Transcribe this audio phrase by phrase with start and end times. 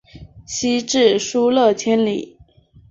[0.47, 2.39] 西至疏勒千里。